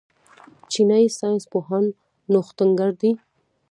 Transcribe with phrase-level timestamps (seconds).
[0.71, 1.85] چینايي ساینس پوهان
[2.31, 3.11] نوښتګر دي.